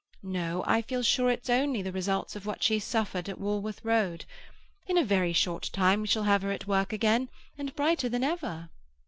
[0.23, 4.25] No, I feel sure it's only the results of what she suffered at Walworth Road.
[4.87, 8.23] In a very short time we shall have her at work again, and brighter than
[8.23, 8.71] ever."